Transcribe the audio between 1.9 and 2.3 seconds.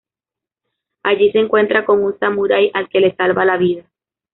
un